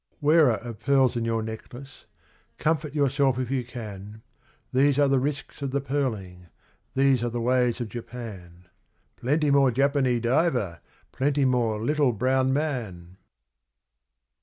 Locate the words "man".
12.51-13.17